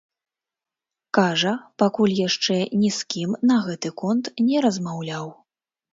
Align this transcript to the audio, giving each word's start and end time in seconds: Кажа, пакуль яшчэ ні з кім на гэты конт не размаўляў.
Кажа, 1.17 1.51
пакуль 1.83 2.15
яшчэ 2.27 2.57
ні 2.81 2.89
з 2.97 3.11
кім 3.15 3.35
на 3.51 3.61
гэты 3.67 3.95
конт 4.03 4.25
не 4.51 4.57
размаўляў. 4.69 5.25